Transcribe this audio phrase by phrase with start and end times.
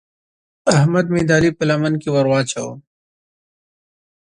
[0.77, 2.73] احمد مې د علي په لمن کې ور واچاوو.